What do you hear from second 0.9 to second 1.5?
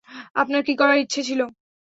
ইচ্ছা, ছিল?